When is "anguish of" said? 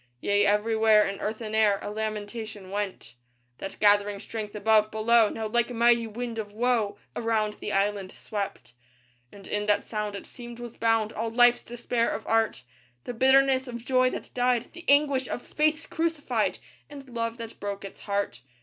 14.87-15.45